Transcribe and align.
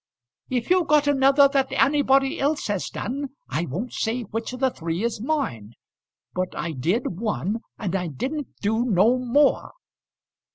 "If 0.49 0.71
you've 0.71 0.87
got 0.87 1.05
another 1.05 1.47
that 1.49 1.71
anybody 1.73 2.39
else 2.39 2.65
has 2.69 2.89
done, 2.89 3.35
I 3.49 3.67
won't 3.67 3.93
say 3.93 4.23
which 4.23 4.51
of 4.51 4.59
the 4.59 4.71
three 4.71 5.03
is 5.03 5.21
mine. 5.21 5.73
But 6.33 6.57
I 6.57 6.71
did 6.71 7.19
one, 7.19 7.59
and 7.77 7.95
I 7.95 8.07
didn't 8.07 8.47
do 8.63 8.83
no 8.83 9.19
more." 9.19 9.73